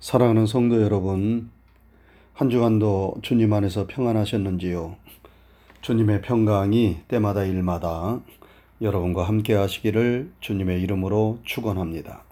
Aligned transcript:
사랑하는 0.00 0.46
성도 0.46 0.80
여러분, 0.80 1.50
한 2.32 2.48
주간도 2.48 3.16
주님 3.20 3.52
안에서 3.52 3.86
평안하셨는지요? 3.86 4.96
주님의 5.82 6.22
평강이 6.22 7.00
때마다 7.06 7.44
일마다 7.44 8.22
여러분과 8.80 9.24
함께 9.28 9.52
하시기를 9.52 10.32
주님의 10.40 10.80
이름으로 10.80 11.40
축원합니다. 11.44 12.24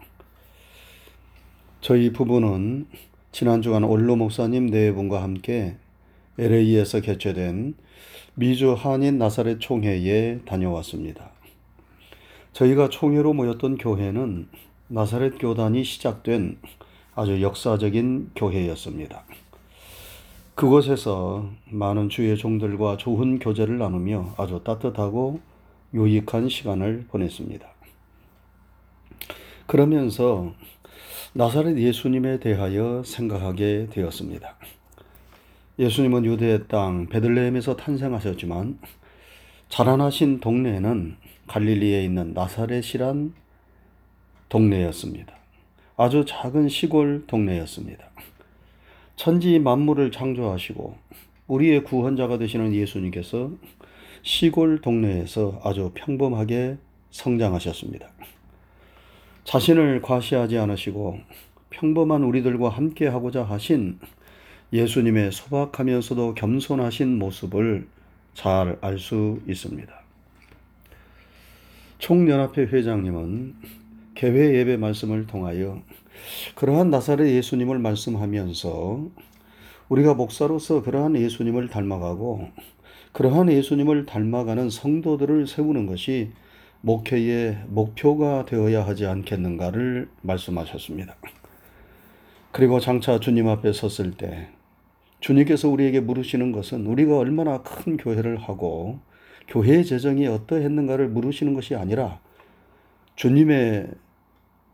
저희 1.83 2.11
부부는 2.11 2.87
지난 3.33 3.61
주간 3.61 3.85
올로 3.85 4.17
목사님 4.17 4.71
네 4.71 4.91
분과 4.91 5.23
함께 5.23 5.77
LA에서 6.39 7.03
개최된 7.03 7.75
미주 8.35 8.73
한인 8.79 9.19
나사렛 9.19 9.61
총회에 9.61 10.39
다녀왔습니다. 10.47 11.33
저희가 12.55 12.89
총회로 12.89 13.35
모였던 13.35 13.77
교회는 13.77 14.49
나사렛 14.89 15.35
교단이 15.39 15.85
시작된 15.85 16.57
아주 17.19 17.43
역사적인 17.43 18.31
교회였습니다. 18.37 19.25
그곳에서 20.55 21.51
많은 21.69 22.11
주의 22.11 22.37
종들과 22.37 22.97
좋은 22.97 23.41
교제를 23.41 23.77
나누며 23.77 24.35
아주 24.37 24.61
따뜻하고 24.63 25.41
유익한 25.93 26.49
시간을 26.49 27.07
보냈습니다. 27.09 27.69
그러면서 29.67 30.55
나사렛 31.33 31.77
예수님에 31.79 32.39
대하여 32.39 33.03
생각하게 33.05 33.89
되었습니다. 33.91 34.55
예수님은 35.81 36.25
유대의 36.25 36.69
땅 36.69 37.09
베들레헴에서 37.09 37.75
탄생하셨지만 37.75 38.79
자라나신 39.69 40.39
동네는 40.39 41.17
갈릴리에 41.49 42.05
있는 42.05 42.33
나사렛이란 42.33 43.35
동네였습니다. 44.49 45.38
아주 45.99 46.25
작은 46.25 46.69
시골 46.69 47.25
동네였습니다. 47.27 48.05
천지 49.17 49.59
만물을 49.59 50.13
창조하시고 50.13 50.97
우리의 51.49 51.83
구원자가 51.83 52.39
되시는 52.39 52.73
예수님께서 52.73 53.51
시골 54.23 54.81
동네에서 54.81 55.61
아주 55.65 55.91
평범하게 55.95 56.77
성장하셨습니다. 57.11 58.07
자신을 59.43 60.01
과시하지 60.01 60.57
않으시고 60.59 61.19
평범한 61.71 62.23
우리들과 62.23 62.69
함께 62.69 63.09
하고자 63.09 63.43
하신 63.43 63.99
예수님의 64.73 65.33
소박하면서도 65.33 66.35
겸손하신 66.35 67.19
모습을 67.19 67.89
잘 68.35 68.79
알 68.83 68.99
수 69.01 69.41
있습니다. 69.49 69.93
총연합회 71.99 72.63
회장님은 72.63 73.57
개회 74.19 74.53
예배 74.57 74.79
말씀을 74.79 75.29
통하여 75.29 75.81
그러한 76.57 76.91
나사렛 76.91 77.29
예수님을 77.29 77.79
말씀하면서 77.79 79.11
우리가 79.89 80.15
목사로서 80.15 80.83
그러한 80.83 81.15
예수님을 81.15 81.69
닮아가고 81.69 82.49
그러한 83.13 83.53
예수님을 83.53 84.07
닮아가는 84.07 84.71
성도들을 84.71 85.47
세우는 85.47 85.87
것이 85.87 86.33
목회의 86.81 87.59
목표가 87.69 88.45
되어야 88.45 88.85
하지 88.85 89.07
않겠는가를 89.07 90.09
말씀하셨습니다. 90.23 91.15
그리고 92.51 92.81
장차 92.81 93.21
주님 93.21 93.47
앞에 93.47 93.73
섰을 93.73 94.15
때 94.17 94.49
주님께서 95.21 95.69
우리에게 95.69 96.01
물으시는 96.01 96.51
것은 96.51 96.87
우리가 96.87 97.19
얼마나 97.19 97.63
큰 97.63 97.97
교회를 97.97 98.37
하고 98.37 98.99
교회의 99.47 99.85
재정이 99.85 100.27
어떠했는가를 100.27 101.07
물으시는 101.07 101.55
것이 101.55 101.77
아니라 101.77 102.19
주님의 103.15 103.87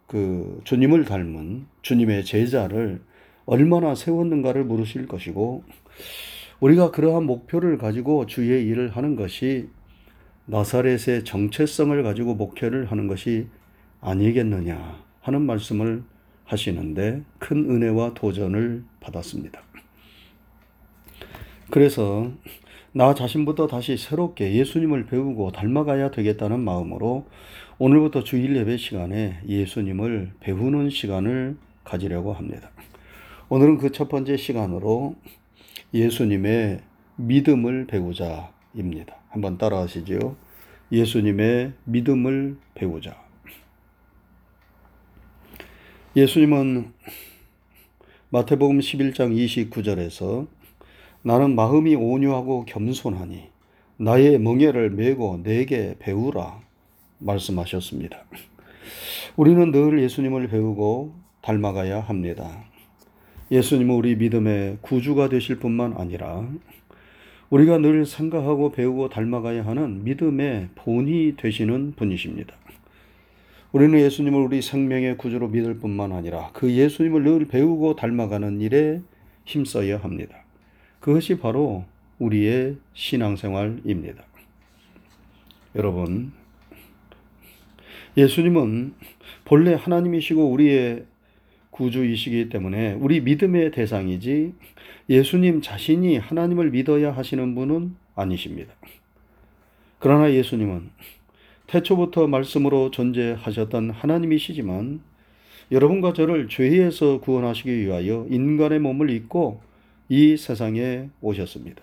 그 0.07 0.61
주님을 0.65 1.05
닮은 1.05 1.67
주님의 1.83 2.25
제자를 2.25 3.01
얼마나 3.47 3.95
세웠는가를 3.95 4.65
물으실 4.65 5.07
것이고 5.07 5.65
우리가 6.61 6.91
그러한 6.91 7.25
목표를 7.25 7.79
가지고 7.79 8.27
주의 8.27 8.67
일을 8.67 8.91
하는 8.91 9.17
것이 9.17 9.69
나사렛의 10.47 11.25
정체성을 11.25 12.03
가지고 12.03 12.35
목회를 12.35 12.91
하는 12.91 13.07
것이 13.07 13.49
아니겠느냐 14.01 15.03
하는 15.21 15.43
말씀을 15.43 16.03
하시는데 16.45 17.23
큰 17.39 17.71
은혜와 17.71 18.15
도전을 18.15 18.85
받았습니다. 19.01 19.63
그래서 21.71 22.31
나 22.97 23.13
자신부터 23.13 23.67
다시 23.67 23.97
새롭게 23.97 24.55
예수님을 24.55 25.07
배우고 25.07 25.51
닮아가야 25.51 26.13
되겠다는 26.13 26.61
마음으로 26.61 27.27
오늘부터 27.79 28.23
주일 28.23 28.55
예배 28.55 28.77
시간에 28.77 29.41
예수님을 29.49 30.35
배우는 30.39 30.91
시간을 30.91 31.57
가지려고 31.83 32.33
합니다. 32.33 32.71
오늘은 33.49 33.79
그 33.79 33.91
첫 33.91 34.09
번째 34.09 34.37
시간으로 34.37 35.17
예수님의 35.93 36.83
믿음을 37.17 37.89
배우자입니다. 37.89 39.17
한번 39.29 39.59
따라 39.59 39.81
하시죠. 39.81 40.37
예수님의 40.93 41.73
믿음을 41.87 42.57
배우자. 42.75 43.21
예수님은 46.15 46.93
마태복음 48.31 48.79
11장 48.79 49.35
29절에서 49.35 50.47
나는 51.27 51.55
마음이 51.55 51.95
온유하고 51.95 52.67
겸손하니 52.67 53.49
나의 53.97 54.39
멍에를 54.39 54.91
메고 54.91 55.43
내게 55.43 55.95
배우라 55.99 56.61
말씀하셨습니다. 57.19 58.25
우리는 59.35 59.71
늘 59.73 60.03
예수님을 60.03 60.49
배우고 60.49 61.15
닮아가야 61.41 62.01
합니다. 62.01 62.67
예수님은 63.51 63.95
우리 63.95 64.17
믿음의 64.17 64.79
구주가 64.83 65.31
되실 65.31 65.59
뿐만 65.59 65.95
아니라 65.97 66.47
우리가 67.49 67.79
늘 67.79 68.05
생각하고 68.05 68.73
배우고 68.73 69.09
닮아가야 69.09 69.65
하는 69.65 70.05
믿음의 70.05 70.69
본이 70.75 71.37
되시는 71.39 71.95
분이십니다. 71.97 72.55
우리는 73.73 73.99
예수님을 73.99 74.41
우리 74.43 74.61
생명의 74.61 75.17
구주로 75.17 75.49
믿을 75.49 75.79
뿐만 75.79 76.13
아니라 76.13 76.51
그 76.53 76.71
예수님을 76.71 77.23
늘 77.23 77.47
배우고 77.47 77.97
닮아가는 77.97 78.61
일에 78.61 79.01
힘써야 79.47 79.97
합니다. 79.97 80.44
그것이 81.05 81.37
바로 81.37 81.85
우리의 82.19 82.79
신앙생활입니다. 82.95 84.25
여러분, 85.77 86.33
예수님은 88.17 88.95
본래 89.45 89.75
하나님이시고 89.75 90.51
우리의 90.51 91.05
구주이시기 91.73 92.49
때문에 92.49 92.95
우리 92.95 93.21
믿음의 93.21 93.73
대상이지 93.73 94.55
예수님 95.11 95.61
자신이 95.61 96.17
하나님을 96.17 96.71
믿어야 96.71 97.15
하시는 97.15 97.55
분은 97.55 97.97
아니십니다. 98.15 98.73
그러나 99.99 100.33
예수님은 100.33 100.89
태초부터 101.67 102.29
말씀으로 102.29 102.91
존재하셨던 102.91 103.91
하나님이시지만 103.91 105.03
여러분과 105.71 106.15
저를 106.15 106.49
죄에서 106.49 107.21
구원하시기 107.21 107.77
위하여 107.79 108.27
인간의 108.31 108.79
몸을 108.79 109.11
입고 109.11 109.74
이 110.15 110.37
세상에 110.37 111.11
오셨습니다. 111.21 111.83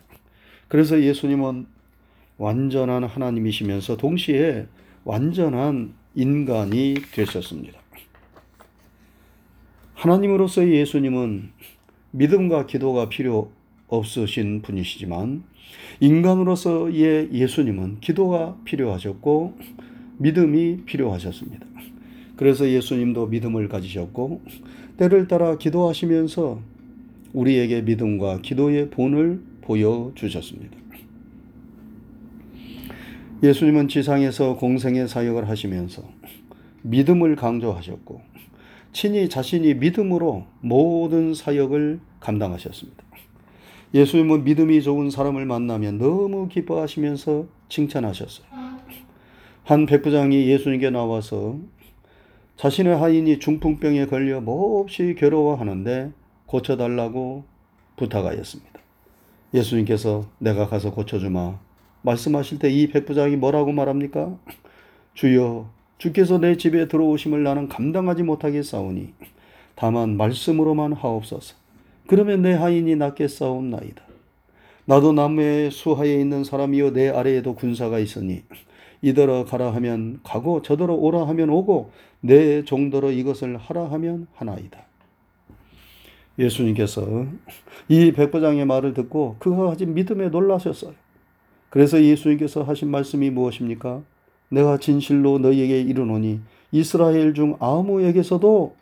그래서 0.70 1.02
예수님은 1.02 1.66
완전한 2.38 3.04
하나님이시면서 3.04 3.98
동시에 3.98 4.68
완전한 5.04 5.94
인간이 6.16 6.96
되셨습니다. 7.12 7.78
하나님으로서의 9.96 10.76
예수님은 10.76 11.52
믿음과 12.12 12.68
기도가 12.68 13.10
필요 13.10 13.52
없으신 13.90 14.62
분이시지만 14.62 15.44
인간으로서의 16.00 17.34
예수님은 17.34 18.00
기도가 18.00 18.56
필요하셨고 18.64 19.58
믿음이 20.20 20.86
필요하셨습니다. 20.86 21.66
그래서 22.38 22.70
예수님도 22.70 23.28
믿음을 23.28 23.68
가지셨고 23.68 24.42
때를 24.96 25.28
따라 25.28 25.58
기도하시면서 25.58 26.71
우리에게 27.34 27.82
믿음과 27.82 28.42
기도의 28.42 28.90
본을 28.90 29.42
보여주셨습니다. 29.62 30.78
예수님은 33.44 33.88
지상에서 33.88 34.56
공생의 34.58 35.08
사역을 35.08 35.50
하시면서 35.50 36.04
믿음을 36.84 37.36
강조하셨고 37.36 38.22
친히 38.94 39.30
자신이 39.30 39.76
믿음으로 39.76 40.46
모든 40.60 41.34
사역을 41.34 42.00
감당하셨습니다. 42.20 43.04
예수님은 43.94 44.44
믿음이 44.44 44.82
좋은 44.82 45.10
사람을 45.10 45.46
만나면 45.46 45.98
너무 45.98 46.48
기뻐하시면서 46.50 47.48
칭찬하셨어요. 47.70 48.48
한 49.64 49.86
백부장이 49.86 50.48
예수님께 50.48 50.90
나와서 50.90 51.58
자신의 52.58 52.98
하인이 52.98 53.40
중풍병에 53.40 54.06
걸려 54.06 54.40
몹시 54.40 55.16
괴로워하는데 55.18 56.12
고쳐달라고 56.52 57.46
부탁하였습니다. 57.96 58.80
예수님께서 59.54 60.26
내가 60.38 60.68
가서 60.68 60.92
고쳐주마 60.92 61.58
말씀하실 62.02 62.60
때 62.60 62.70
이 62.70 62.88
백부장이 62.88 63.38
뭐라고 63.38 63.72
말합니까? 63.72 64.38
주여, 65.14 65.70
주께서 65.98 66.40
내 66.40 66.58
집에 66.58 66.88
들어오심을 66.88 67.44
나는 67.44 67.70
감당하지 67.70 68.24
못하겠사오니 68.24 69.14
다만 69.76 70.18
말씀으로만 70.18 70.94
하옵소서. 70.94 71.56
그러면 72.08 72.42
내 72.42 72.54
하인이 72.54 72.96
낫겠사옵나이다. 72.98 74.04
나도 74.86 75.14
남의 75.14 75.72
수하에 75.72 76.16
있는 76.16 76.44
사람이요 76.44 76.92
내 76.92 77.10
아래에도 77.10 77.56
군사가 77.56 78.00
있으니 78.00 78.44
이더러 79.02 79.46
가라 79.46 79.74
하면 79.76 80.20
가고 80.24 80.62
저더러 80.62 80.96
오라 80.96 81.28
하면 81.30 81.50
오고 81.50 81.92
내 82.20 82.64
종더러 82.66 83.12
이것을 83.12 83.56
하라 83.58 83.90
하면 83.92 84.28
하나이다. 84.34 84.91
예수님께서 86.38 87.26
이 87.88 88.12
백부장의 88.12 88.66
말을 88.66 88.94
듣고 88.94 89.36
그가 89.40 89.68
가진 89.68 89.94
믿음에 89.94 90.30
놀라셨어요. 90.30 90.94
그래서 91.70 92.02
예수님께서 92.02 92.64
하신 92.64 92.90
말씀이 92.90 93.30
무엇입니까? 93.30 94.02
내가 94.50 94.78
진실로 94.78 95.40
너희에게 95.40 95.82
이르노니 95.82 96.42
이스라엘 96.72 97.34
중 97.34 97.58
아무에게서도 97.60 98.76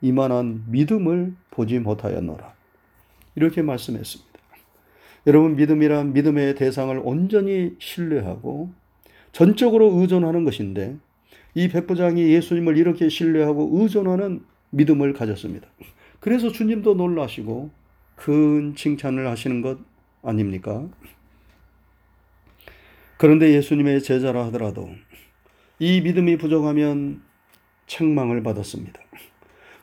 이만한 0.00 0.64
믿음을 0.68 1.34
보지 1.50 1.78
못하였노라. 1.78 2.52
이렇게 3.36 3.62
말씀했습니다. 3.62 4.32
여러분 5.28 5.54
믿음이란 5.54 6.12
믿음의 6.12 6.56
대상을 6.56 7.00
온전히 7.04 7.76
신뢰하고 7.78 8.72
전적으로 9.30 10.00
의존하는 10.00 10.44
것인데 10.44 10.96
이 11.54 11.68
백부장이 11.68 12.22
예수님을 12.32 12.76
이렇게 12.76 13.08
신뢰하고 13.08 13.70
의존하는 13.72 14.42
믿음을 14.70 15.12
가졌습니다. 15.12 15.68
그래서 16.22 16.52
주님도 16.52 16.94
놀라시고 16.94 17.70
큰 18.14 18.76
칭찬을 18.76 19.26
하시는 19.26 19.60
것 19.60 19.78
아닙니까? 20.22 20.88
그런데 23.16 23.52
예수님의 23.54 24.04
제자라 24.04 24.46
하더라도 24.46 24.88
이 25.80 26.00
믿음이 26.00 26.38
부족하면 26.38 27.22
책망을 27.88 28.44
받았습니다. 28.44 29.00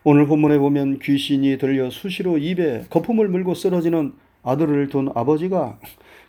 오늘 0.05 0.27
본문에 0.27 0.59
보면 0.59 0.99
귀신이 0.99 1.57
들려 1.57 1.89
수시로 1.89 2.37
입에 2.37 2.85
거품을 2.89 3.27
물고 3.27 3.53
쓰러지는 3.53 4.13
아들을 4.41 4.87
둔 4.87 5.09
아버지가 5.13 5.77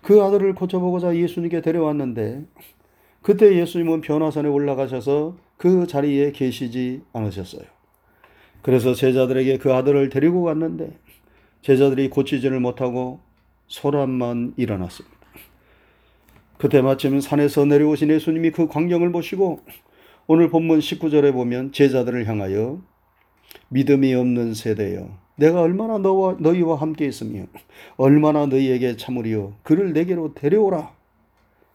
그 0.02 0.20
아들을 0.24 0.56
고쳐보고자 0.56 1.14
예수님께 1.14 1.60
데려왔는데 1.60 2.46
그때 3.22 3.56
예수님은 3.60 4.00
변화산에 4.00 4.48
올라가셔서 4.48 5.36
그 5.56 5.86
자리에 5.86 6.32
계시지 6.32 7.02
않으셨어요. 7.12 7.79
그래서 8.62 8.94
제자들에게 8.94 9.58
그 9.58 9.72
아들을 9.72 10.08
데리고 10.08 10.42
갔는데 10.44 10.98
제자들이 11.62 12.10
고치지를 12.10 12.60
못하고 12.60 13.20
소란만 13.66 14.54
일어났습니다. 14.56 15.16
그때 16.58 16.82
마침 16.82 17.20
산에서 17.20 17.64
내려오신 17.64 18.10
예수님이 18.10 18.50
그 18.50 18.66
광경을 18.66 19.12
보시고 19.12 19.60
오늘 20.26 20.50
본문 20.50 20.78
19절에 20.80 21.32
보면 21.32 21.72
제자들을 21.72 22.26
향하여 22.26 22.82
믿음이 23.68 24.14
없는 24.14 24.54
세대여 24.54 25.08
내가 25.36 25.62
얼마나 25.62 25.96
너와 25.96 26.36
너희와 26.38 26.76
함께 26.76 27.06
있으며 27.06 27.46
얼마나 27.96 28.46
너희에게 28.46 28.96
참으리요 28.96 29.54
그를 29.62 29.94
내게로 29.94 30.34
데려오라 30.34 30.92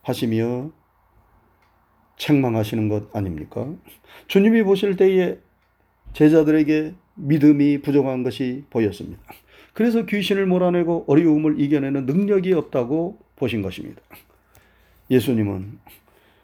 하시며 0.04 0.72
책망하시는 2.18 2.88
것 2.88 3.14
아닙니까? 3.16 3.74
주님이 4.28 4.64
보실 4.64 4.96
때에 4.96 5.40
제자들에게 6.16 6.94
믿음이 7.16 7.82
부족한 7.82 8.24
것이 8.24 8.64
보였습니다. 8.70 9.22
그래서 9.74 10.06
귀신을 10.06 10.46
몰아내고 10.46 11.06
어려움을 11.08 11.60
이겨내는 11.60 12.06
능력이 12.06 12.54
없다고 12.54 13.20
보신 13.36 13.62
것입니다. 13.62 14.02
예수님은 15.12 15.80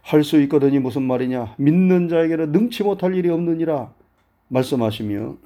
할 0.02 0.24
수 0.24 0.42
있거든이 0.42 0.80
무슨 0.80 1.04
말이냐? 1.04 1.56
믿는 1.58 2.10
자에게는 2.10 2.52
능치 2.52 2.84
못할 2.84 3.16
일이 3.16 3.30
없느니라 3.30 3.94
말씀하시며 4.50 5.38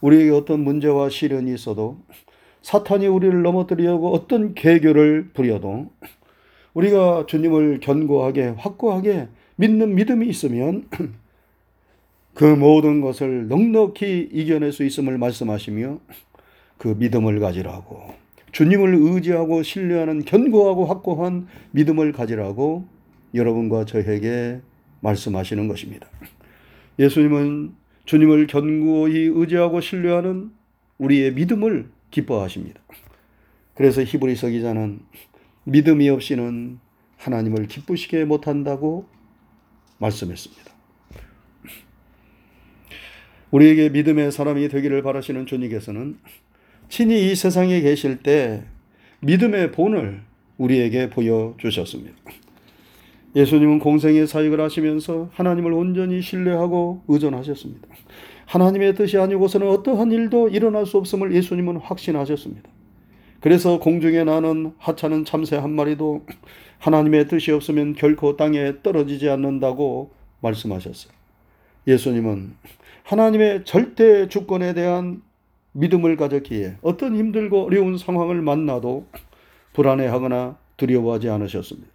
우리에게 0.00 0.30
어떤 0.30 0.60
문제와 0.60 1.08
시련이 1.08 1.52
있어도 1.54 1.98
사탄이 2.62 3.08
우리를 3.08 3.42
넘어뜨리려고 3.42 4.12
어떤 4.12 4.54
계교를 4.54 5.30
부려도 5.32 5.90
우리가 6.74 7.24
주님을 7.26 7.80
견고하게 7.80 8.54
확고하게 8.58 9.28
믿는 9.56 9.96
믿음이 9.96 10.28
있으면 10.28 10.88
그 12.36 12.44
모든 12.44 13.00
것을 13.00 13.48
넉넉히 13.48 14.28
이겨낼 14.30 14.70
수 14.70 14.84
있음을 14.84 15.16
말씀하시며 15.16 15.98
그 16.76 16.88
믿음을 16.88 17.40
가지라고 17.40 18.14
주님을 18.52 18.94
의지하고 18.94 19.62
신뢰하는 19.62 20.22
견고하고 20.26 20.84
확고한 20.84 21.46
믿음을 21.70 22.12
가지라고 22.12 22.86
여러분과 23.34 23.86
저에게 23.86 24.60
말씀하시는 25.00 25.66
것입니다. 25.66 26.08
예수님은 26.98 27.74
주님을 28.04 28.48
견고히 28.48 29.30
의지하고 29.34 29.80
신뢰하는 29.80 30.50
우리의 30.98 31.32
믿음을 31.32 31.88
기뻐하십니다. 32.10 32.80
그래서 33.74 34.02
히브리서 34.02 34.48
기자는 34.48 35.00
믿음이 35.64 36.10
없이는 36.10 36.80
하나님을 37.16 37.66
기쁘시게 37.66 38.26
못한다고 38.26 39.06
말씀했습니다. 39.98 40.75
우리에게 43.50 43.90
믿음의 43.90 44.32
사람이 44.32 44.68
되기를 44.68 45.02
바라시는 45.02 45.46
주님께서는 45.46 46.18
친히 46.88 47.30
이 47.30 47.34
세상에 47.34 47.80
계실 47.80 48.18
때 48.18 48.64
믿음의 49.20 49.72
본을 49.72 50.22
우리에게 50.58 51.10
보여주셨습니다. 51.10 52.14
예수님은 53.34 53.80
공생의 53.80 54.26
사역을 54.26 54.60
하시면서 54.60 55.28
하나님을 55.34 55.72
온전히 55.72 56.22
신뢰하고 56.22 57.02
의존하셨습니다. 57.06 57.86
하나님의 58.46 58.94
뜻이 58.94 59.18
아니고서는 59.18 59.68
어떠한 59.68 60.12
일도 60.12 60.48
일어날 60.48 60.86
수 60.86 60.96
없음을 60.96 61.34
예수님은 61.34 61.76
확신하셨습니다. 61.76 62.70
그래서 63.40 63.78
공중에 63.78 64.24
나는 64.24 64.72
하찮은 64.78 65.24
참새 65.24 65.56
한 65.56 65.72
마리도 65.72 66.24
하나님의 66.78 67.28
뜻이 67.28 67.52
없으면 67.52 67.94
결코 67.94 68.36
땅에 68.36 68.74
떨어지지 68.82 69.28
않는다고 69.28 70.10
말씀하셨어요. 70.40 71.12
예수님은 71.86 72.54
하나님의 73.06 73.64
절대 73.64 74.26
주권에 74.26 74.74
대한 74.74 75.22
믿음을 75.70 76.16
가졌기에 76.16 76.78
어떤 76.82 77.14
힘들고 77.14 77.66
어려운 77.66 77.98
상황을 77.98 78.42
만나도 78.42 79.06
불안해하거나 79.74 80.56
두려워하지 80.76 81.28
않으셨습니다. 81.30 81.88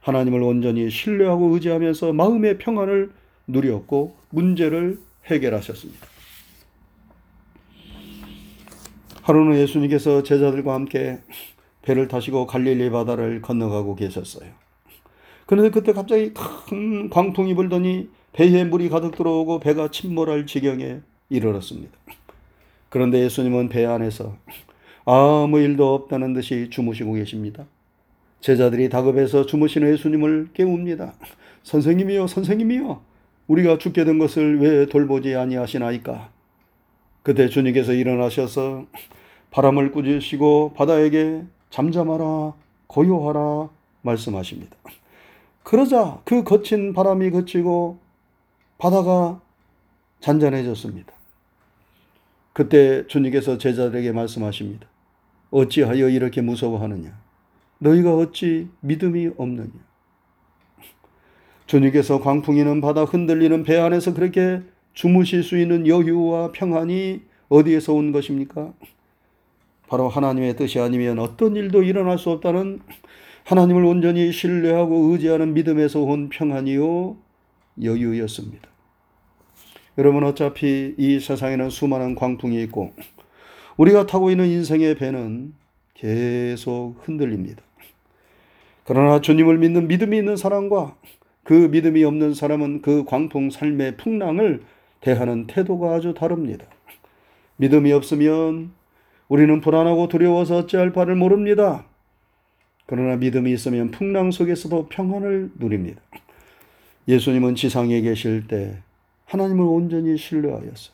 하나님을 0.00 0.42
온전히 0.42 0.90
신뢰하고 0.90 1.54
의지하면서 1.54 2.12
마음의 2.12 2.58
평안을 2.58 3.10
누렸고 3.48 4.14
문제를 4.30 5.00
해결하셨습니다. 5.26 6.06
하루는 9.22 9.58
예수님께서 9.58 10.22
제자들과 10.22 10.72
함께 10.72 11.18
배를 11.82 12.06
타시고 12.06 12.46
갈릴리 12.46 12.90
바다를 12.90 13.42
건너가고 13.42 13.96
계셨어요. 13.96 14.50
그런데 15.46 15.70
그때 15.70 15.92
갑자기 15.92 16.32
큰 16.32 17.10
광풍이 17.10 17.54
불더니 17.54 18.08
배에 18.34 18.64
물이 18.64 18.88
가득 18.88 19.16
들어오고 19.16 19.60
배가 19.60 19.88
침몰할 19.88 20.46
지경에 20.46 21.00
이르렀습니다. 21.30 21.96
그런데 22.88 23.20
예수님은 23.20 23.68
배 23.68 23.86
안에서 23.86 24.36
아무 25.04 25.60
일도 25.60 25.94
없다는 25.94 26.32
듯이 26.34 26.68
주무시고 26.70 27.14
계십니다. 27.14 27.64
제자들이 28.40 28.88
다급해서 28.88 29.46
주무시는 29.46 29.92
예수님을 29.92 30.48
깨웁니다. 30.52 31.14
선생님이요, 31.62 32.26
선생님이요. 32.26 33.00
우리가 33.46 33.78
죽게 33.78 34.04
된 34.04 34.18
것을 34.18 34.60
왜 34.60 34.86
돌보지 34.86 35.34
아니하시나이까? 35.34 36.30
그때 37.22 37.48
주님께서 37.48 37.92
일어나셔서 37.92 38.86
바람을 39.50 39.92
꾸짖으시고 39.92 40.74
바다에게 40.76 41.44
잠잠하라, 41.70 42.54
고요하라 42.88 43.70
말씀하십니다. 44.02 44.76
그러자 45.62 46.20
그 46.24 46.42
거친 46.42 46.92
바람이 46.92 47.30
그치고 47.30 48.03
바다가 48.78 49.40
잔잔해졌습니다. 50.20 51.12
그때 52.52 53.06
주님께서 53.06 53.58
제자들에게 53.58 54.12
말씀하십니다. 54.12 54.86
어찌하여 55.50 56.08
이렇게 56.08 56.40
무서워하느냐? 56.40 57.16
너희가 57.78 58.16
어찌 58.16 58.68
믿음이 58.80 59.30
없느냐? 59.36 59.70
주님께서 61.66 62.20
광풍이는 62.20 62.80
바다 62.80 63.04
흔들리는 63.04 63.62
배 63.64 63.76
안에서 63.76 64.14
그렇게 64.14 64.62
주무실 64.92 65.42
수 65.42 65.58
있는 65.58 65.86
여유와 65.86 66.52
평안이 66.52 67.22
어디에서 67.48 67.92
온 67.92 68.12
것입니까? 68.12 68.72
바로 69.88 70.08
하나님의 70.08 70.56
뜻이 70.56 70.78
아니면 70.80 71.18
어떤 71.18 71.56
일도 71.56 71.82
일어날 71.82 72.18
수 72.18 72.30
없다는 72.30 72.80
하나님을 73.44 73.84
온전히 73.84 74.32
신뢰하고 74.32 75.10
의지하는 75.10 75.54
믿음에서 75.54 76.00
온 76.00 76.28
평안이요 76.28 77.16
여유였습니다. 77.82 78.68
여러분 79.96 80.24
어차피 80.24 80.94
이 80.98 81.20
세상에는 81.20 81.70
수많은 81.70 82.14
광풍이 82.14 82.60
있고 82.64 82.92
우리가 83.76 84.06
타고 84.06 84.30
있는 84.30 84.46
인생의 84.46 84.96
배는 84.96 85.54
계속 85.94 86.96
흔들립니다. 87.02 87.62
그러나 88.84 89.20
주님을 89.20 89.58
믿는 89.58 89.88
믿음이 89.88 90.16
있는 90.16 90.36
사람과 90.36 90.96
그 91.42 91.52
믿음이 91.52 92.04
없는 92.04 92.34
사람은 92.34 92.82
그 92.82 93.04
광풍 93.04 93.50
삶의 93.50 93.96
풍랑을 93.96 94.62
대하는 95.00 95.46
태도가 95.46 95.94
아주 95.94 96.14
다릅니다. 96.14 96.66
믿음이 97.56 97.92
없으면 97.92 98.72
우리는 99.28 99.60
불안하고 99.60 100.08
두려워서 100.08 100.58
어찌할 100.58 100.92
바를 100.92 101.14
모릅니다. 101.14 101.86
그러나 102.86 103.16
믿음이 103.16 103.52
있으면 103.52 103.90
풍랑 103.90 104.30
속에서도 104.30 104.88
평안을 104.88 105.52
누립니다. 105.58 106.02
예수님은 107.06 107.54
지상에 107.54 108.00
계실 108.00 108.46
때 108.46 108.78
하나님을 109.26 109.64
온전히 109.64 110.16
신뢰하였어. 110.16 110.92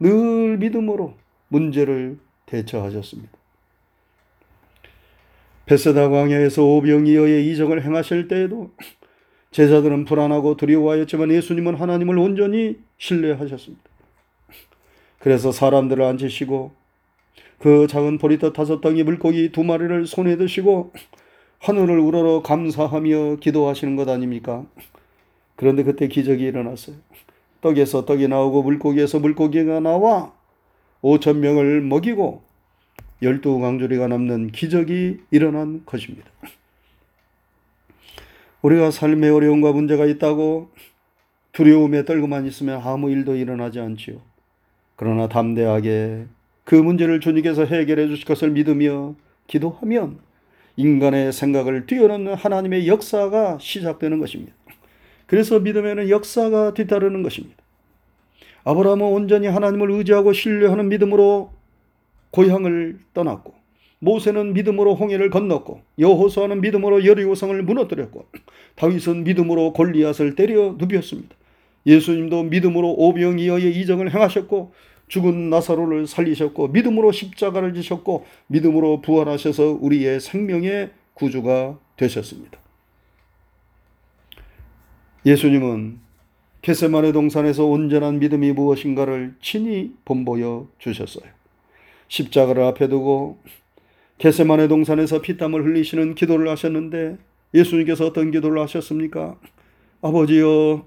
늘 0.00 0.58
믿음으로 0.58 1.14
문제를 1.48 2.18
대처하셨습니다. 2.46 3.30
베세다 5.66 6.08
광야에서 6.08 6.64
오병이어의 6.64 7.50
이적을 7.50 7.84
행하실 7.84 8.28
때에도 8.28 8.72
제자들은 9.52 10.06
불안하고 10.06 10.56
두려워하였지만 10.56 11.30
예수님은 11.30 11.76
하나님을 11.76 12.18
온전히 12.18 12.78
신뢰하셨습니다. 12.98 13.84
그래서 15.18 15.52
사람들을 15.52 16.02
앉히시고 16.02 16.72
그 17.58 17.86
작은 17.86 18.18
보리떡 18.18 18.54
다섯 18.54 18.80
덩이 18.80 19.04
물고기 19.04 19.52
두 19.52 19.62
마리를 19.62 20.06
손에 20.06 20.36
드시고 20.36 20.92
하늘을 21.60 22.00
우러러 22.00 22.42
감사하며 22.42 23.36
기도하시는 23.36 23.94
것 23.94 24.08
아닙니까? 24.08 24.66
그런데 25.62 25.84
그때 25.84 26.08
기적이 26.08 26.42
일어났어요. 26.46 26.96
떡에서 27.60 28.04
떡이 28.04 28.26
나오고 28.26 28.64
물고기에서 28.64 29.20
물고기가 29.20 29.78
나와 29.78 30.32
오천 31.02 31.38
명을 31.38 31.82
먹이고 31.82 32.42
열두 33.22 33.60
강조리가 33.60 34.08
남는 34.08 34.50
기적이 34.50 35.20
일어난 35.30 35.82
것입니다. 35.86 36.28
우리가 38.62 38.90
삶에 38.90 39.28
어려움과 39.28 39.70
문제가 39.70 40.04
있다고 40.06 40.72
두려움에 41.52 42.06
떨고만 42.06 42.44
있으면 42.46 42.80
아무 42.82 43.08
일도 43.10 43.36
일어나지 43.36 43.78
않지요. 43.78 44.16
그러나 44.96 45.28
담대하게 45.28 46.26
그 46.64 46.74
문제를 46.74 47.20
주님께서 47.20 47.66
해결해 47.66 48.08
주실 48.08 48.24
것을 48.24 48.50
믿으며 48.50 49.14
기도하면 49.46 50.18
인간의 50.74 51.32
생각을 51.32 51.86
뛰어넘는 51.86 52.34
하나님의 52.34 52.88
역사가 52.88 53.58
시작되는 53.60 54.18
것입니다. 54.18 54.54
그래서 55.32 55.60
믿음에는 55.60 56.10
역사가 56.10 56.74
뒤따르는 56.74 57.22
것입니다. 57.22 57.56
아브라함은 58.64 59.06
온전히 59.06 59.46
하나님을 59.46 59.90
의지하고 59.90 60.34
신뢰하는 60.34 60.90
믿음으로 60.90 61.52
고향을 62.32 62.98
떠났고 63.14 63.54
모세는 64.00 64.52
믿음으로 64.52 64.94
홍해를 64.94 65.30
건넜고 65.30 65.80
여호수아는 65.98 66.60
믿음으로 66.60 67.06
여리고성을 67.06 67.62
무너뜨렸고 67.62 68.26
다윗은 68.74 69.24
믿음으로 69.24 69.72
골리앗을 69.72 70.34
때려 70.34 70.76
눕혔습니다. 70.76 71.34
예수님도 71.86 72.42
믿음으로 72.42 72.92
오병이어의 72.92 73.74
이정을 73.74 74.14
행하셨고 74.14 74.74
죽은 75.08 75.48
나사로를 75.48 76.08
살리셨고 76.08 76.68
믿음으로 76.68 77.10
십자가를 77.10 77.72
지셨고 77.72 78.26
믿음으로 78.48 79.00
부활하셔서 79.00 79.78
우리의 79.80 80.20
생명의 80.20 80.90
구주가 81.14 81.78
되셨습니다. 81.96 82.60
예수님은 85.24 85.98
게세마네 86.62 87.12
동산에서 87.12 87.64
온전한 87.66 88.18
믿음이 88.18 88.52
무엇인가를 88.52 89.34
친히 89.40 89.92
본보여 90.04 90.68
주셨어요. 90.78 91.24
십자가를 92.08 92.62
앞에 92.64 92.88
두고 92.88 93.38
게세마네 94.18 94.68
동산에서 94.68 95.20
피땀을 95.20 95.64
흘리시는 95.64 96.14
기도를 96.14 96.48
하셨는데 96.48 97.18
예수님께서 97.54 98.06
어떤 98.06 98.30
기도를 98.30 98.60
하셨습니까? 98.62 99.36
아버지여 100.02 100.86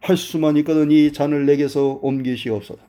할 0.00 0.16
수만 0.16 0.56
있거든 0.58 0.90
이 0.90 1.12
잔을 1.12 1.46
내게서 1.46 1.98
옮기시옵소서. 2.02 2.80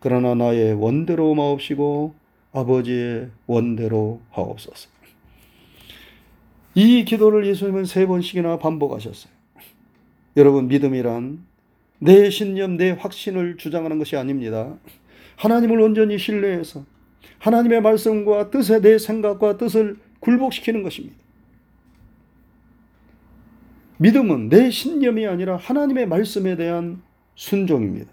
그러나 0.00 0.34
나의 0.34 0.74
원대로 0.74 1.34
마옵시고 1.34 2.14
아버지의 2.52 3.30
원대로 3.46 4.20
하옵소서. 4.30 4.90
이 6.74 7.04
기도를 7.04 7.46
예수님은 7.46 7.84
세 7.84 8.06
번씩이나 8.06 8.58
반복하셨어요. 8.58 9.37
여러분 10.36 10.68
믿음이란 10.68 11.44
내 12.00 12.30
신념, 12.30 12.76
내 12.76 12.90
확신을 12.90 13.56
주장하는 13.56 13.98
것이 13.98 14.16
아닙니다. 14.16 14.76
하나님을 15.36 15.80
온전히 15.80 16.18
신뢰해서 16.18 16.84
하나님의 17.38 17.80
말씀과 17.82 18.50
뜻에 18.50 18.80
내 18.80 18.98
생각과 18.98 19.56
뜻을 19.56 19.96
굴복시키는 20.20 20.82
것입니다. 20.82 21.16
믿음은 23.98 24.48
내 24.48 24.70
신념이 24.70 25.26
아니라 25.26 25.56
하나님의 25.56 26.06
말씀에 26.06 26.56
대한 26.56 27.02
순종입니다. 27.34 28.10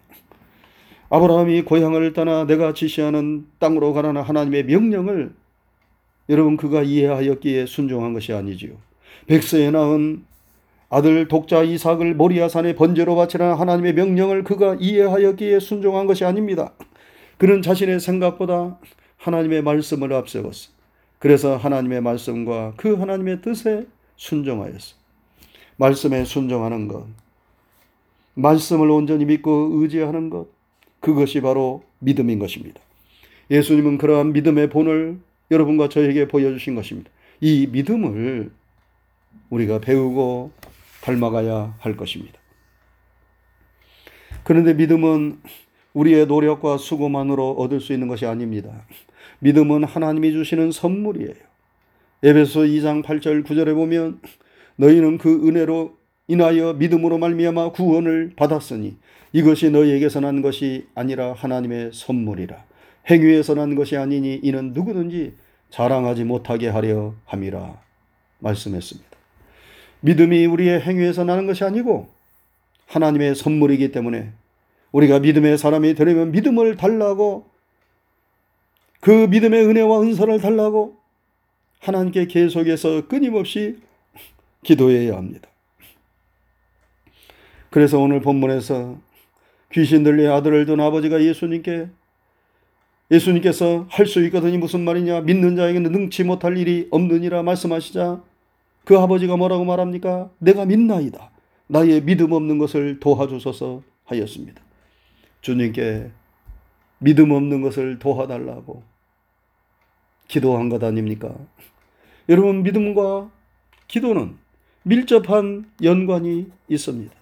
아브라함이 1.09 1.61
고향을 1.61 2.13
떠나 2.13 2.45
내가 2.45 2.73
지시하는 2.73 3.45
땅으로 3.59 3.93
가라는 3.93 4.21
하나님의 4.21 4.65
명령을 4.65 5.33
여러분 6.29 6.57
그가 6.57 6.81
이해하였기에 6.81 7.67
순종한 7.67 8.13
것이 8.13 8.33
아니지요. 8.33 8.73
백세에 9.27 9.69
낳은 9.69 10.25
아들 10.95 11.27
독자 11.27 11.61
이삭을 11.61 12.15
모리아산의 12.15 12.77
번제로 12.77 13.17
바치라는 13.17 13.55
하나님의 13.55 13.95
명령을 13.95 14.45
그가 14.45 14.77
이해하였기에 14.79 15.59
순종한 15.59 16.07
것이 16.07 16.23
아닙니다. 16.23 16.71
그는 17.37 17.61
자신의 17.61 17.99
생각보다 17.99 18.79
하나님의 19.17 19.61
말씀을 19.61 20.13
앞세웠어. 20.13 20.69
그래서 21.19 21.57
하나님의 21.57 21.99
말씀과 21.99 22.75
그 22.77 22.95
하나님의 22.95 23.41
뜻에 23.41 23.87
순종하였어. 24.15 24.95
말씀에 25.75 26.23
순종하는 26.23 26.87
것, 26.87 27.05
말씀을 28.35 28.89
온전히 28.89 29.25
믿고 29.25 29.71
의지하는 29.73 30.29
것, 30.29 30.47
그것이 31.01 31.41
바로 31.41 31.83
믿음인 31.99 32.39
것입니다. 32.39 32.79
예수님은 33.51 33.97
그러한 33.97 34.31
믿음의 34.31 34.69
본을 34.69 35.19
여러분과 35.51 35.89
저에게 35.89 36.29
보여주신 36.29 36.73
것입니다. 36.73 37.11
이 37.41 37.67
믿음을 37.69 38.49
우리가 39.49 39.79
배우고 39.81 40.51
닮아가야 41.05 41.75
할 41.79 41.95
것입니다. 41.95 42.39
그런데 44.43 44.73
믿음은 44.73 45.39
우리의 45.93 46.25
노력과 46.27 46.77
수고만으로 46.77 47.51
얻을 47.51 47.79
수 47.79 47.93
있는 47.93 48.07
것이 48.07 48.25
아닙니다. 48.25 48.85
믿음은 49.39 49.83
하나님이 49.83 50.31
주시는 50.31 50.71
선물이에요. 50.71 51.33
에베소 52.23 52.61
2장 52.61 53.03
8절 53.03 53.45
9절에 53.45 53.73
보면 53.75 54.19
너희는 54.77 55.19
그 55.19 55.47
은혜로 55.47 55.97
인하여 56.27 56.73
믿음으로 56.73 57.17
말미암아 57.19 57.71
구원을 57.71 58.33
받았으니 58.35 58.97
이것이 59.31 59.69
너희에게서 59.69 60.21
난 60.21 60.41
것이 60.41 60.87
아니라 60.95 61.33
하나님의 61.33 61.91
선물이라. 61.93 62.65
행위에서 63.09 63.53
난 63.53 63.75
것이 63.75 63.95
아니니 63.95 64.39
이는 64.41 64.73
누구든지 64.73 65.35
자랑하지 65.69 66.23
못하게 66.23 66.69
하려 66.69 67.13
함이라 67.25 67.79
말씀했습니다. 68.39 69.14
믿음이 70.05 70.45
우리의 70.45 70.81
행위에서 70.81 71.23
나는 71.23 71.47
것이 71.47 71.63
아니고 71.63 72.07
하나님의 72.87 73.33
선물이기 73.35 73.91
때문에 73.91 74.31
우리가 74.91 75.19
믿음의 75.19 75.57
사람이 75.57 75.95
되려면 75.95 76.31
믿음을 76.31 76.77
달라고 76.77 77.49
그 78.99 79.09
믿음의 79.09 79.65
은혜와 79.65 80.01
은사를 80.01 80.39
달라고 80.39 80.95
하나님께 81.79 82.27
계속해서 82.27 83.07
끊임없이 83.07 83.77
기도해야 84.63 85.15
합니다. 85.15 85.49
그래서 87.71 87.99
오늘 87.99 88.21
본문에서 88.21 88.97
귀신 89.73 90.03
들린 90.03 90.29
아들을 90.29 90.65
둔 90.65 90.79
아버지가 90.79 91.21
예수님께 91.23 91.89
예수님께서 93.11 93.85
할 93.89 94.05
수 94.05 94.23
있거든이 94.25 94.57
무슨 94.57 94.81
말이냐 94.81 95.21
믿는 95.21 95.55
자에게는 95.55 95.91
능치 95.91 96.23
못할 96.23 96.57
일이 96.57 96.87
없느니라 96.91 97.43
말씀하시자 97.43 98.21
그 98.85 98.97
아버지가 98.97 99.35
뭐라고 99.35 99.65
말합니까? 99.65 100.29
내가 100.37 100.65
믿나이다. 100.65 101.31
나의 101.67 102.01
믿음 102.01 102.31
없는 102.31 102.59
것을 102.59 102.99
도와주소서 102.99 103.81
하였습니다. 104.05 104.61
주님께 105.41 106.11
믿음 106.99 107.31
없는 107.31 107.61
것을 107.61 107.99
도와달라고 107.99 108.83
기도한 110.27 110.69
것 110.69 110.83
아닙니까? 110.83 111.35
여러분, 112.29 112.63
믿음과 112.63 113.31
기도는 113.87 114.37
밀접한 114.83 115.69
연관이 115.83 116.51
있습니다. 116.67 117.13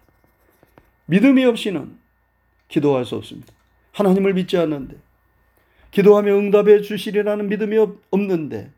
믿음이 1.06 1.44
없이는 1.46 1.98
기도할 2.68 3.06
수 3.06 3.16
없습니다. 3.16 3.54
하나님을 3.92 4.34
믿지 4.34 4.58
않는데, 4.58 4.96
기도하며 5.92 6.34
응답해 6.34 6.82
주시리라는 6.82 7.50
믿음이 7.50 7.78
없는데, 8.12 8.72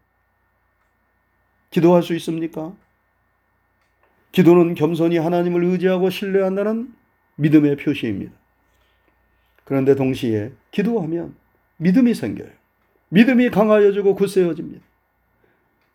기도할 1.75 2.03
수 2.03 2.15
있습니까? 2.15 2.73
기도는 4.31 4.75
겸손히 4.75 5.17
하나님을 5.17 5.61
의지하고 5.65 6.09
신뢰한다는 6.09 6.93
믿음의 7.35 7.75
표시입니다. 7.75 8.31
그런데 9.65 9.93
동시에 9.93 10.53
기도하면 10.71 11.35
믿음이 11.75 12.13
생겨요. 12.13 12.47
믿음이 13.09 13.49
강하여지고 13.49 14.15
굳세어집니다. 14.15 14.85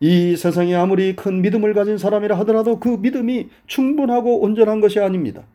이 0.01 0.35
세상에 0.35 0.75
아무리 0.75 1.15
큰 1.15 1.41
믿음을 1.41 1.73
가진 1.73 1.97
사람이라 1.97 2.37
하더라도 2.39 2.79
그 2.79 2.89
믿음이 2.89 3.49
충분하고 3.65 4.39
온전한 4.39 4.81
것이 4.81 4.99
아닙니다. 4.99 5.45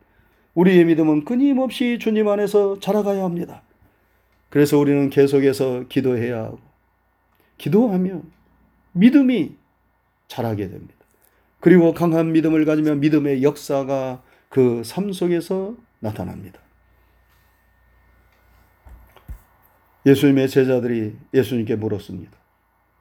우리의 0.55 0.87
믿음은 0.87 1.25
끊임없이 1.25 2.01
주님 2.01 2.27
안에서 2.27 2.81
자라가야 2.81 3.23
합니다. 3.23 3.63
그래서 4.49 4.77
우리는 4.77 5.09
계속해서 5.09 5.85
기도해야 5.89 6.47
하고, 6.47 6.59
기도하면 7.59 8.25
믿음이 8.91 9.55
자라게 10.29 10.69
됩니다. 10.69 10.95
그리고 11.61 11.95
강한 11.95 12.33
믿음을 12.33 12.65
가지면 12.65 13.01
믿음의 13.01 13.43
역사가 13.43 14.23
그 14.49 14.83
삶 14.85 15.13
속에서 15.13 15.77
나타납니다. 16.01 16.61
예수님의 20.05 20.49
제자들이 20.49 21.17
예수님께 21.35 21.77
물었습니다. 21.77 22.33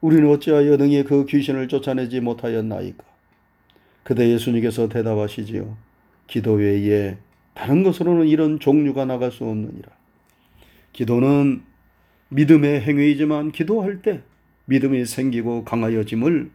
우리는 0.00 0.28
어찌하여 0.28 0.76
능히 0.76 1.04
그 1.04 1.24
귀신을 1.24 1.68
쫓아내지 1.68 2.20
못하였나이까? 2.20 3.04
그때 4.02 4.28
예수님께서 4.28 4.88
대답하시지요. 4.88 5.76
기도 6.26 6.54
외에 6.54 7.16
다른 7.54 7.82
것으로는 7.82 8.26
이런 8.26 8.58
종류가 8.58 9.04
나갈 9.04 9.30
수 9.30 9.44
없느니라. 9.44 9.88
기도는 10.92 11.62
믿음의 12.28 12.80
행위이지만 12.82 13.52
기도할 13.52 14.02
때 14.02 14.22
믿음이 14.66 15.06
생기고 15.06 15.64
강하여짐을 15.64 16.50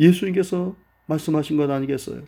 예수님께서 0.00 0.74
말씀하신 1.06 1.56
것 1.56 1.70
아니겠어요? 1.70 2.22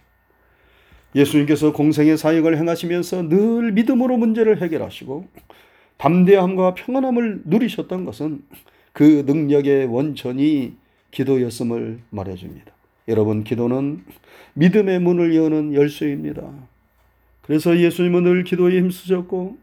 예수님께서 1.15 1.73
공생의 1.73 2.17
사역을 2.17 2.57
행하시면서 2.59 3.29
늘 3.29 3.73
믿음으로 3.73 4.17
문제를 4.17 4.63
해결하시고 4.63 5.27
담대함과 5.99 6.75
평안함을 6.75 7.43
누리셨던 7.45 8.05
것은 8.05 8.43
그 8.93 9.25
능력의 9.27 9.87
원천이 9.87 10.75
기도였음을 11.11 12.01
말해줍니다. 12.11 12.73
여러분, 13.09 13.45
기도는 13.45 14.05
믿음의 14.55 15.01
문을 15.01 15.35
여는 15.35 15.75
열쇠입니다. 15.75 16.51
그래서 17.43 17.77
예수님은 17.77 18.25
늘 18.25 18.45
기도에 18.45 18.79
힘쓰셨고, 18.79 19.59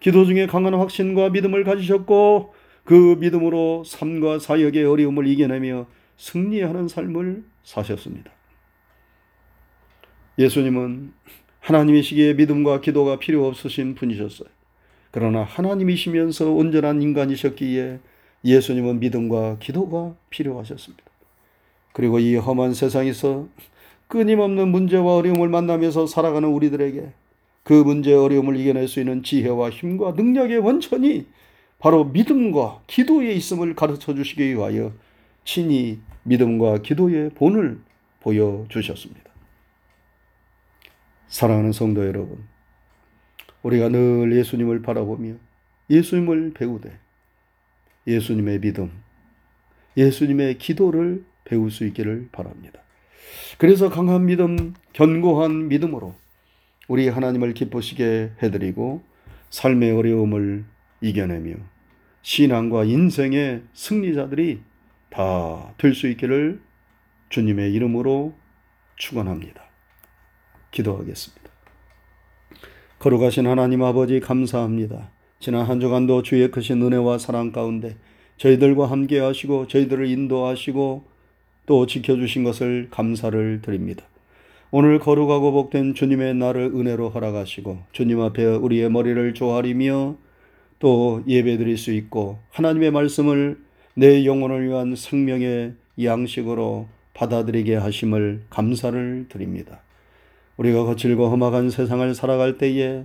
기도 0.00 0.24
중에 0.24 0.46
강한 0.46 0.74
확신과 0.74 1.30
믿음을 1.30 1.64
가지셨고, 1.64 2.54
그 2.84 3.16
믿음으로 3.20 3.84
삶과 3.84 4.38
사역의 4.38 4.84
어려움을 4.84 5.26
이겨내며 5.26 5.86
승리하는 6.16 6.88
삶을 6.88 7.44
사셨습니다. 7.64 8.30
예수님은 10.38 11.12
하나님이시기에 11.60 12.34
믿음과 12.34 12.80
기도가 12.80 13.18
필요 13.18 13.46
없으신 13.46 13.94
분이셨어요. 13.94 14.48
그러나 15.10 15.42
하나님이시면서 15.42 16.50
온전한 16.50 17.00
인간이셨기에 17.00 18.00
예수님은 18.44 19.00
믿음과 19.00 19.58
기도가 19.58 20.14
필요하셨습니다. 20.30 21.04
그리고 21.92 22.18
이 22.18 22.36
험한 22.36 22.74
세상에서 22.74 23.48
끊임없는 24.08 24.68
문제와 24.68 25.16
어려움을 25.16 25.48
만나면서 25.48 26.06
살아가는 26.06 26.48
우리들에게 26.48 27.12
그 27.62 27.72
문제 27.72 28.12
어려움을 28.12 28.56
이겨낼 28.56 28.88
수 28.88 29.00
있는 29.00 29.22
지혜와 29.22 29.70
힘과 29.70 30.12
능력의 30.12 30.58
원천이 30.58 31.26
바로 31.78 32.04
믿음과 32.04 32.82
기도에 32.86 33.32
있음을 33.32 33.74
가르쳐 33.74 34.14
주시기 34.14 34.54
위하여 34.54 34.92
친히 35.44 36.00
믿음과 36.24 36.78
기도의 36.78 37.30
본을 37.30 37.78
보여주셨습니다. 38.20 39.30
사랑하는 41.28 41.72
성도 41.72 42.06
여러분, 42.06 42.44
우리가 43.62 43.88
늘 43.88 44.36
예수님을 44.36 44.82
바라보며 44.82 45.34
예수님을 45.90 46.52
배우되 46.54 46.98
예수님의 48.06 48.60
믿음, 48.60 48.90
예수님의 49.96 50.58
기도를 50.58 51.24
배울 51.44 51.70
수 51.70 51.84
있기를 51.86 52.28
바랍니다. 52.32 52.80
그래서 53.58 53.88
강한 53.88 54.26
믿음, 54.26 54.74
견고한 54.92 55.68
믿음으로 55.68 56.14
우리 56.88 57.08
하나님을 57.08 57.54
기쁘시게 57.54 58.32
해드리고 58.42 59.02
삶의 59.50 59.92
어려움을 59.92 60.64
이겨내며 61.00 61.56
신앙과 62.22 62.84
인생의 62.84 63.62
승리자들이 63.72 64.60
다 65.14 65.72
될 65.78 65.94
수 65.94 66.08
있기를 66.08 66.60
주님의 67.28 67.72
이름으로 67.72 68.34
축원합니다. 68.96 69.62
기도하겠습니다. 70.72 71.44
거룩하신 72.98 73.46
하나님 73.46 73.82
아버지 73.82 74.18
감사합니다. 74.18 75.10
지난 75.38 75.66
한 75.66 75.78
주간도 75.78 76.22
주의 76.22 76.50
크신 76.50 76.82
은혜와 76.82 77.18
사랑 77.18 77.52
가운데 77.52 77.96
저희들과 78.38 78.90
함께 78.90 79.20
하시고 79.20 79.68
저희들을 79.68 80.08
인도하시고 80.08 81.04
또 81.66 81.86
지켜주신 81.86 82.42
것을 82.42 82.88
감사를 82.90 83.60
드립니다. 83.62 84.04
오늘 84.72 84.98
거룩하고 84.98 85.52
복된 85.52 85.94
주님의 85.94 86.34
날을 86.34 86.72
은혜로 86.74 87.10
허락하시고 87.10 87.84
주님 87.92 88.20
앞에 88.20 88.44
우리의 88.44 88.90
머리를 88.90 89.34
조아리며 89.34 90.16
또 90.80 91.22
예배 91.28 91.56
드릴 91.58 91.78
수 91.78 91.92
있고 91.92 92.40
하나님의 92.50 92.90
말씀을 92.90 93.62
내 93.96 94.24
영혼을 94.24 94.66
위한 94.66 94.96
생명의 94.96 95.74
양식으로 96.02 96.88
받아들이게 97.14 97.76
하심을 97.76 98.42
감사를 98.50 99.26
드립니다. 99.28 99.82
우리가 100.56 100.84
거칠고 100.84 101.28
험악한 101.28 101.70
세상을 101.70 102.12
살아갈 102.14 102.58
때에 102.58 103.04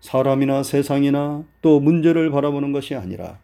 사람이나 0.00 0.62
세상이나 0.62 1.44
또 1.60 1.80
문제를 1.80 2.30
바라보는 2.30 2.70
것이 2.70 2.94
아니라 2.94 3.40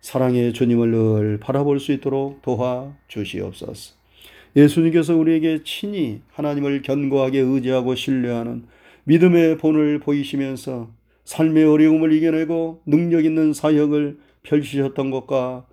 사랑의 0.00 0.54
주님을 0.54 0.90
늘 0.90 1.38
바라볼 1.38 1.78
수 1.80 1.92
있도록 1.92 2.40
도와 2.40 2.94
주시옵소서. 3.08 3.94
예수님께서 4.56 5.14
우리에게 5.14 5.60
친히 5.64 6.22
하나님을 6.32 6.80
견고하게 6.80 7.40
의지하고 7.40 7.94
신뢰하는 7.94 8.64
믿음의 9.04 9.58
본을 9.58 10.00
보이시면서 10.00 10.90
삶의 11.24 11.64
어려움을 11.64 12.12
이겨내고 12.12 12.80
능력 12.86 13.24
있는 13.24 13.52
사역을 13.52 14.18
펼치셨던 14.42 15.10
것과 15.10 15.66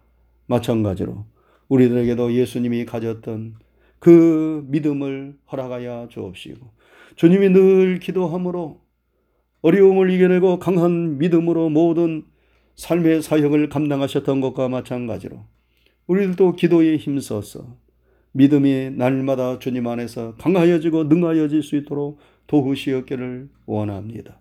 마찬가지로 0.50 1.26
우리들에게도 1.68 2.34
예수님이 2.34 2.86
가졌던 2.86 3.56
그 4.00 4.66
믿음을 4.68 5.36
허락하여 5.52 6.08
주옵시고 6.10 6.68
주님이 7.16 7.50
늘 7.50 8.00
기도함으로 8.00 8.82
어려움을 9.62 10.10
이겨내고 10.10 10.60
강한 10.60 11.18
믿음으로 11.18 11.70
모든 11.70 12.26
삶의 12.76 13.22
사역을 13.22 13.70
감당하셨던 13.70 14.42
것과 14.42 14.70
마찬가지로 14.70 15.46
우리들도 16.08 16.54
기도에 16.54 16.96
힘써서 16.96 17.78
믿음이 18.32 18.92
날마다 18.92 19.60
주님 19.60 19.86
안에서 19.86 20.36
강하여지고 20.36 21.06
능하여질 21.06 21.62
수 21.62 21.76
있도록 21.76 22.20
도우시었기를 22.48 23.50
원합니다. 23.66 24.40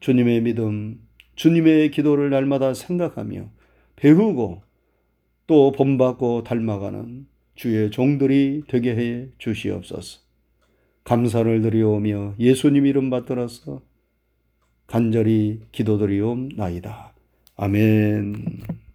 주님의 0.00 0.42
믿음, 0.42 1.00
주님의 1.36 1.90
기도를 1.90 2.30
날마다 2.30 2.74
생각하며 2.74 3.50
배우고 3.94 4.65
또 5.46 5.72
본받고 5.72 6.44
닮아가는 6.44 7.26
주의 7.54 7.90
종들이 7.90 8.62
되게 8.68 8.96
해 8.96 9.28
주시옵소서. 9.38 10.20
감사를 11.04 11.62
드리오며 11.62 12.34
예수님 12.38 12.84
이름 12.86 13.10
받들어서 13.10 13.80
간절히 14.86 15.60
기도드리옵나이다. 15.72 17.12
아멘. 17.56 18.85